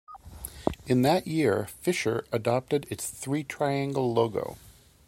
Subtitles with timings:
[0.87, 4.57] In that year, Fischer adopted its three-triangle logo.